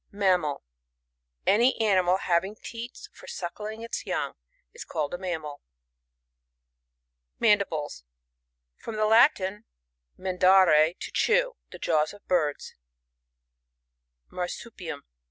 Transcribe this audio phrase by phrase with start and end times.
[0.09, 0.63] Mammal.—
[1.55, 4.33] Any animal having teats for suckling its young,
[4.73, 5.61] is called a mammal.
[7.37, 8.03] Mandibles.—
[8.83, 9.65] From the Latin,
[10.17, 11.53] man* dare, to chew.
[11.69, 12.69] The jaws of birds^
[14.31, 15.01] MARsurmM.